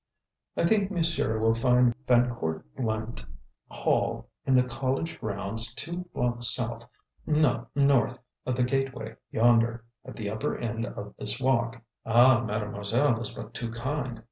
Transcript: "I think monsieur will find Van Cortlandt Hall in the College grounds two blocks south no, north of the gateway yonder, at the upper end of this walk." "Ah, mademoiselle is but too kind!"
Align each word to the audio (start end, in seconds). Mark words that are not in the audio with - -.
"I 0.57 0.65
think 0.65 0.89
monsieur 0.89 1.37
will 1.37 1.53
find 1.53 1.93
Van 2.07 2.33
Cortlandt 2.33 3.23
Hall 3.69 4.31
in 4.47 4.55
the 4.55 4.63
College 4.63 5.19
grounds 5.19 5.75
two 5.75 6.09
blocks 6.11 6.47
south 6.55 6.87
no, 7.27 7.67
north 7.75 8.17
of 8.43 8.55
the 8.55 8.63
gateway 8.63 9.15
yonder, 9.29 9.85
at 10.03 10.15
the 10.15 10.31
upper 10.31 10.57
end 10.57 10.87
of 10.87 11.13
this 11.19 11.39
walk." 11.39 11.83
"Ah, 12.03 12.43
mademoiselle 12.43 13.21
is 13.21 13.35
but 13.35 13.53
too 13.53 13.69
kind!" 13.71 14.19